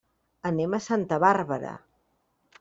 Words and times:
Anem 0.49 0.73
a 0.77 0.79
Santa 0.85 1.21
Bàrbara. 1.25 1.77